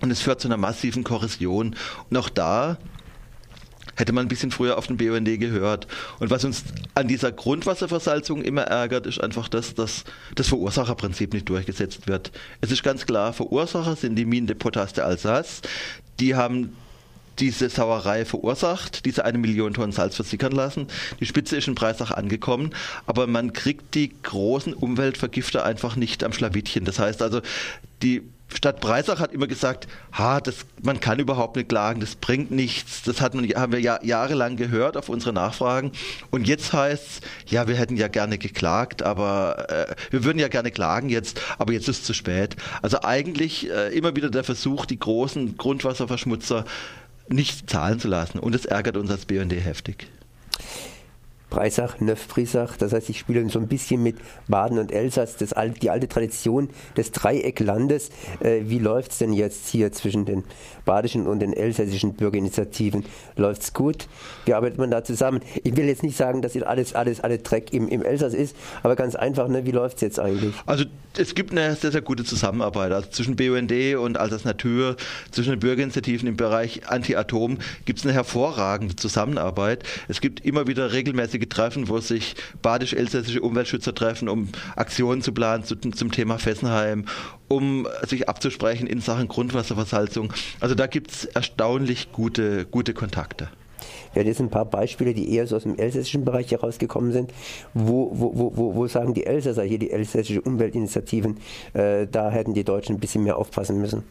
Und 0.00 0.10
es 0.10 0.20
führt 0.20 0.40
zu 0.40 0.48
einer 0.48 0.56
massiven 0.56 1.04
Korrosion. 1.04 1.74
Und 2.10 2.16
auch 2.16 2.28
da 2.28 2.78
hätte 3.96 4.12
man 4.12 4.26
ein 4.26 4.28
bisschen 4.28 4.50
früher 4.50 4.78
auf 4.78 4.86
den 4.86 4.96
BUND 4.96 5.40
gehört. 5.40 5.86
Und 6.18 6.30
was 6.30 6.44
uns 6.44 6.64
an 6.94 7.08
dieser 7.08 7.32
Grundwasserversalzung 7.32 8.42
immer 8.42 8.62
ärgert, 8.62 9.06
ist 9.06 9.20
einfach, 9.20 9.48
dass 9.48 9.74
das, 9.74 10.04
das 10.34 10.48
Verursacherprinzip 10.48 11.32
nicht 11.32 11.48
durchgesetzt 11.48 12.06
wird. 12.06 12.30
Es 12.60 12.70
ist 12.70 12.82
ganz 12.82 13.06
klar, 13.06 13.32
Verursacher 13.32 13.96
sind 13.96 14.16
die 14.16 14.26
Minen 14.26 14.46
de 14.46 14.56
Potas 14.56 14.92
de 14.92 15.04
Alsace. 15.04 15.62
Die 16.20 16.34
haben 16.34 16.76
diese 17.38 17.68
Sauerei 17.68 18.24
verursacht, 18.24 19.04
diese 19.04 19.24
eine 19.24 19.36
Million 19.38 19.74
Tonnen 19.74 19.92
Salz 19.92 20.16
versickern 20.16 20.52
lassen. 20.52 20.86
Die 21.20 21.26
Spitze 21.26 21.56
ist 21.56 21.68
in 21.68 21.74
Breisach 21.74 22.10
angekommen, 22.10 22.70
aber 23.06 23.26
man 23.26 23.52
kriegt 23.52 23.94
die 23.94 24.10
großen 24.22 24.72
Umweltvergifter 24.72 25.64
einfach 25.64 25.96
nicht 25.96 26.24
am 26.24 26.32
Schlawittchen. 26.32 26.86
Das 26.86 26.98
heißt 26.98 27.20
also, 27.20 27.42
die 28.02 28.22
Stadt 28.54 28.80
Breisach 28.80 29.18
hat 29.18 29.32
immer 29.32 29.48
gesagt, 29.48 29.88
ha, 30.12 30.40
das, 30.40 30.66
man 30.82 31.00
kann 31.00 31.18
überhaupt 31.18 31.56
nicht 31.56 31.68
klagen, 31.68 32.00
das 32.00 32.14
bringt 32.14 32.50
nichts. 32.50 33.02
Das 33.02 33.20
hat 33.20 33.34
man, 33.34 33.44
haben 33.48 33.72
wir 33.72 33.80
ja, 33.80 33.98
jahrelang 34.02 34.56
gehört 34.56 34.96
auf 34.96 35.08
unsere 35.08 35.32
Nachfragen. 35.32 35.90
Und 36.30 36.46
jetzt 36.46 36.72
heißt 36.72 37.04
es, 37.06 37.20
ja, 37.50 37.66
wir 37.66 37.74
hätten 37.74 37.96
ja 37.96 38.08
gerne 38.08 38.38
geklagt, 38.38 39.02
aber 39.02 39.68
äh, 39.68 39.94
wir 40.10 40.24
würden 40.24 40.38
ja 40.38 40.48
gerne 40.48 40.70
klagen 40.70 41.08
jetzt, 41.08 41.40
aber 41.58 41.72
jetzt 41.72 41.88
ist 41.88 42.00
es 42.00 42.04
zu 42.04 42.14
spät. 42.14 42.56
Also 42.82 43.02
eigentlich 43.02 43.68
äh, 43.70 43.96
immer 43.96 44.14
wieder 44.14 44.30
der 44.30 44.44
Versuch, 44.44 44.86
die 44.86 44.98
großen 44.98 45.56
Grundwasserverschmutzer 45.56 46.64
nicht 47.28 47.68
zahlen 47.68 47.98
zu 47.98 48.06
lassen. 48.06 48.38
Und 48.38 48.54
das 48.54 48.64
ärgert 48.64 48.96
uns 48.96 49.10
als 49.10 49.26
BND 49.26 49.52
heftig. 49.52 50.06
Breisach, 51.50 52.00
Neuf-Brisach. 52.00 52.76
Das 52.76 52.92
heißt, 52.92 53.08
ich 53.08 53.18
spiele 53.18 53.48
so 53.48 53.58
ein 53.58 53.68
bisschen 53.68 54.02
mit 54.02 54.16
Baden 54.48 54.78
und 54.78 54.92
Elsass, 54.92 55.36
das 55.36 55.52
alte, 55.52 55.80
die 55.80 55.90
alte 55.90 56.08
Tradition 56.08 56.68
des 56.96 57.12
Dreiecklandes. 57.12 58.10
Äh, 58.40 58.62
wie 58.64 58.78
läuft 58.78 59.12
es 59.12 59.18
denn 59.18 59.32
jetzt 59.32 59.68
hier 59.68 59.92
zwischen 59.92 60.24
den 60.24 60.44
badischen 60.84 61.26
und 61.26 61.40
den 61.40 61.52
elsässischen 61.52 62.14
Bürgerinitiativen? 62.14 63.04
Läuft 63.36 63.62
es 63.62 63.72
gut? 63.72 64.08
Wie 64.44 64.54
arbeitet 64.54 64.78
man 64.78 64.90
da 64.90 65.04
zusammen? 65.04 65.40
Ich 65.62 65.76
will 65.76 65.86
jetzt 65.86 66.02
nicht 66.02 66.16
sagen, 66.16 66.42
dass 66.42 66.56
alles, 66.62 66.94
alles, 66.94 67.20
alles 67.20 67.42
Dreck 67.42 67.72
im, 67.72 67.88
im 67.88 68.02
Elsass 68.02 68.34
ist, 68.34 68.56
aber 68.82 68.96
ganz 68.96 69.14
einfach, 69.14 69.48
ne, 69.48 69.64
wie 69.66 69.72
läuft 69.72 69.96
es 69.96 70.02
jetzt 70.02 70.18
eigentlich? 70.18 70.54
Also 70.66 70.84
es 71.18 71.34
gibt 71.34 71.52
eine 71.52 71.74
sehr, 71.76 71.92
sehr 71.92 72.02
gute 72.02 72.24
Zusammenarbeit. 72.24 72.92
Also 72.92 73.08
zwischen 73.10 73.36
BUND 73.36 73.72
und 73.98 74.18
Alsace 74.18 74.44
Natur, 74.44 74.96
zwischen 75.30 75.50
den 75.50 75.60
Bürgerinitiativen 75.60 76.28
im 76.28 76.36
Bereich 76.36 76.88
Anti-Atom 76.88 77.58
gibt 77.84 78.00
es 78.00 78.04
eine 78.04 78.14
hervorragende 78.14 78.96
Zusammenarbeit. 78.96 79.84
Es 80.08 80.20
gibt 80.20 80.44
immer 80.44 80.66
wieder 80.66 80.92
regelmäßige 81.36 81.48
Treffen, 81.48 81.88
wo 81.88 81.98
sich 81.98 82.34
badisch-elsässische 82.62 83.40
Umweltschützer 83.40 83.94
treffen, 83.94 84.28
um 84.28 84.48
Aktionen 84.74 85.22
zu 85.22 85.32
planen 85.32 85.64
zu, 85.64 85.76
zum 85.76 86.10
Thema 86.10 86.38
Fessenheim, 86.38 87.04
um 87.48 87.86
sich 88.06 88.28
abzusprechen 88.28 88.86
in 88.86 89.00
Sachen 89.00 89.28
Grundwasserversalzung. 89.28 90.32
Also 90.60 90.74
da 90.74 90.86
gibt 90.86 91.10
es 91.10 91.24
erstaunlich 91.26 92.12
gute, 92.12 92.66
gute 92.66 92.94
Kontakte. 92.94 93.48
Ja, 94.14 94.24
das 94.24 94.38
sind 94.38 94.46
ein 94.46 94.50
paar 94.50 94.64
Beispiele, 94.64 95.12
die 95.12 95.32
eher 95.34 95.46
so 95.46 95.56
aus 95.56 95.64
dem 95.64 95.76
elsässischen 95.76 96.24
Bereich 96.24 96.50
herausgekommen 96.50 97.12
sind. 97.12 97.32
Wo, 97.74 98.10
wo, 98.14 98.52
wo, 98.56 98.74
wo 98.74 98.86
sagen 98.86 99.12
die 99.12 99.26
Elsässer, 99.26 99.62
hier 99.62 99.78
die 99.78 99.90
elsässische 99.90 100.40
Umweltinitiativen, 100.40 101.36
äh, 101.74 102.06
da 102.10 102.30
hätten 102.30 102.54
die 102.54 102.64
Deutschen 102.64 102.96
ein 102.96 103.00
bisschen 103.00 103.24
mehr 103.24 103.36
aufpassen 103.36 103.80
müssen? 103.80 104.04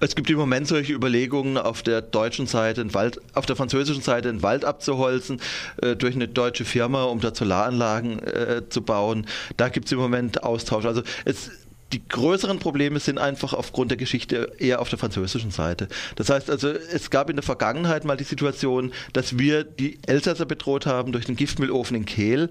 Es 0.00 0.14
gibt 0.14 0.30
im 0.30 0.38
Moment 0.38 0.68
solche 0.68 0.92
Überlegungen, 0.92 1.58
auf 1.58 1.82
der 1.82 2.02
deutschen 2.02 2.46
Seite, 2.46 2.80
einen 2.80 2.94
Wald, 2.94 3.20
auf 3.34 3.46
der 3.46 3.56
französischen 3.56 4.02
Seite 4.02 4.28
einen 4.28 4.42
Wald 4.42 4.64
abzuholzen 4.64 5.40
äh, 5.82 5.96
durch 5.96 6.14
eine 6.14 6.28
deutsche 6.28 6.64
Firma, 6.64 7.04
um 7.04 7.20
da 7.20 7.34
Solaranlagen 7.34 8.18
äh, 8.20 8.62
zu 8.68 8.82
bauen. 8.82 9.26
Da 9.56 9.68
gibt 9.68 9.86
es 9.86 9.92
im 9.92 9.98
Moment 9.98 10.42
Austausch. 10.42 10.84
Also 10.84 11.02
es, 11.24 11.50
die 11.92 12.06
größeren 12.06 12.58
Probleme 12.58 13.00
sind 13.00 13.18
einfach 13.18 13.52
aufgrund 13.52 13.90
der 13.90 13.98
Geschichte 13.98 14.52
eher 14.58 14.80
auf 14.80 14.88
der 14.88 14.98
französischen 14.98 15.50
Seite. 15.50 15.88
Das 16.16 16.30
heißt 16.30 16.50
also, 16.50 16.68
es 16.68 17.10
gab 17.10 17.30
in 17.30 17.36
der 17.36 17.42
Vergangenheit 17.42 18.04
mal 18.04 18.16
die 18.16 18.24
Situation, 18.24 18.92
dass 19.12 19.38
wir 19.38 19.64
die 19.64 19.98
Elsasser 20.06 20.46
bedroht 20.46 20.86
haben 20.86 21.12
durch 21.12 21.26
den 21.26 21.36
Giftmüllofen 21.36 21.96
in 21.96 22.04
Kehl. 22.06 22.48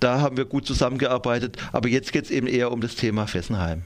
Da 0.00 0.20
haben 0.20 0.36
wir 0.36 0.44
gut 0.44 0.66
zusammengearbeitet, 0.66 1.56
aber 1.72 1.88
jetzt 1.88 2.12
geht 2.12 2.24
es 2.24 2.30
eben 2.30 2.46
eher 2.46 2.72
um 2.72 2.80
das 2.80 2.96
Thema 2.96 3.26
Fessenheim. 3.26 3.82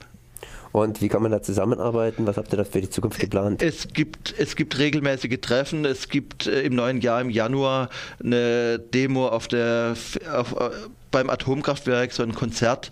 Und 0.74 1.00
wie 1.00 1.08
kann 1.08 1.22
man 1.22 1.30
da 1.30 1.40
zusammenarbeiten? 1.40 2.26
Was 2.26 2.36
habt 2.36 2.52
ihr 2.52 2.56
da 2.56 2.64
für 2.64 2.80
die 2.80 2.90
Zukunft 2.90 3.20
geplant? 3.20 3.62
Es 3.62 3.86
gibt, 3.92 4.34
es 4.36 4.56
gibt 4.56 4.76
regelmäßige 4.76 5.40
Treffen. 5.40 5.84
Es 5.84 6.08
gibt 6.08 6.48
äh, 6.48 6.62
im 6.62 6.74
neuen 6.74 7.00
Jahr, 7.00 7.20
im 7.20 7.30
Januar, 7.30 7.90
eine 8.20 8.80
Demo 8.80 9.28
auf 9.28 9.46
der, 9.46 9.94
auf, 10.32 10.56
äh, 10.56 10.70
beim 11.12 11.30
Atomkraftwerk, 11.30 12.10
so 12.12 12.24
ein 12.24 12.34
Konzert. 12.34 12.90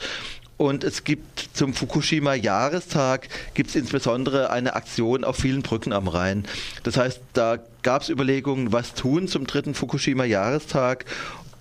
Und 0.58 0.84
es 0.84 1.02
gibt 1.02 1.48
zum 1.54 1.74
Fukushima-Jahrestag 1.74 3.28
gibt 3.54 3.70
es 3.70 3.74
insbesondere 3.74 4.50
eine 4.50 4.76
Aktion 4.76 5.24
auf 5.24 5.34
vielen 5.34 5.62
Brücken 5.62 5.92
am 5.92 6.06
Rhein. 6.06 6.44
Das 6.84 6.96
heißt, 6.96 7.20
da 7.32 7.58
gab 7.82 8.02
es 8.02 8.10
Überlegungen, 8.10 8.70
was 8.70 8.94
tun 8.94 9.26
zum 9.26 9.44
dritten 9.44 9.74
Fukushima-Jahrestag. 9.74 11.04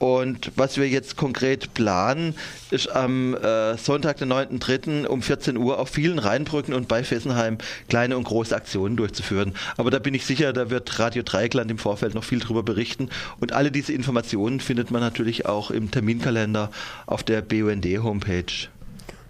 Und 0.01 0.51
was 0.55 0.77
wir 0.77 0.89
jetzt 0.89 1.15
konkret 1.15 1.75
planen, 1.75 2.33
ist 2.71 2.87
am 2.87 3.35
äh, 3.35 3.77
Sonntag, 3.77 4.17
den 4.17 4.33
9.3. 4.33 5.05
um 5.05 5.21
14 5.21 5.57
Uhr 5.57 5.77
auf 5.77 5.89
vielen 5.89 6.17
Rheinbrücken 6.17 6.73
und 6.73 6.87
bei 6.87 7.03
Fessenheim 7.03 7.59
kleine 7.87 8.17
und 8.17 8.23
große 8.23 8.55
Aktionen 8.55 8.97
durchzuführen. 8.97 9.53
Aber 9.77 9.91
da 9.91 9.99
bin 9.99 10.15
ich 10.15 10.25
sicher, 10.25 10.53
da 10.53 10.71
wird 10.71 10.97
Radio 10.97 11.21
Dreieckland 11.21 11.69
im 11.69 11.77
Vorfeld 11.77 12.15
noch 12.15 12.23
viel 12.23 12.39
drüber 12.39 12.63
berichten. 12.63 13.09
Und 13.39 13.53
alle 13.53 13.69
diese 13.69 13.93
Informationen 13.93 14.59
findet 14.59 14.89
man 14.89 15.01
natürlich 15.01 15.45
auch 15.45 15.69
im 15.69 15.91
Terminkalender 15.91 16.71
auf 17.05 17.21
der 17.21 17.43
BUND-Homepage. 17.43 18.69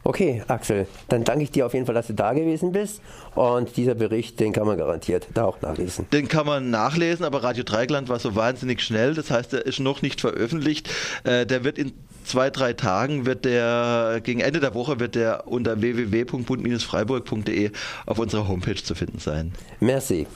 Okay, 0.04 0.44
Axel, 0.48 0.88
dann 1.10 1.24
danke 1.24 1.44
ich 1.44 1.52
dir 1.52 1.66
auf 1.66 1.74
jeden 1.74 1.86
Fall, 1.86 1.96
dass 1.96 2.08
du 2.08 2.14
da 2.14 2.34
gewesen 2.34 2.72
bist. 2.72 3.02
Und 3.36 3.78
dieser 3.78 3.94
Bericht, 3.96 4.40
den 4.40 4.52
kann 4.52 4.66
man 4.66 4.78
garantiert 4.78 5.28
da 5.34 5.46
auch 5.46 5.62
nachlesen. 5.62 6.08
Den 6.12 6.28
kann 6.28 6.46
man 6.46 6.70
nachlesen, 6.70 7.24
aber 7.26 7.44
Radio 7.44 7.64
Dreigland 7.64 8.10
war 8.10 8.20
so 8.20 8.36
wahnsinnig 8.36 8.82
schnell. 8.82 9.14
Das 9.14 9.30
heißt, 9.30 9.54
er 9.54 9.66
ist 9.66 9.80
noch 9.80 10.02
nicht 10.02 10.22
veröffentlicht. 10.22 10.90
Äh, 11.24 11.46
der 11.46 11.64
wird 11.64 11.78
in 11.78 11.94
zwei, 12.26 12.50
drei 12.50 12.74
Tagen 12.74 13.26
wird 13.26 13.46
der, 13.46 14.22
gegen 14.24 14.40
Ende 14.40 14.60
der 14.60 14.74
Woche 14.74 15.00
wird 15.00 15.16
der 15.16 15.48
unter 15.48 15.82
www.bund-freiburg.de 15.82 17.72
auf 18.06 18.20
unserer 18.20 18.48
Homepage 18.48 18.76
zu 18.76 18.96
finden 18.96 19.20
sein. 19.20 19.54
Merci. 19.80 20.28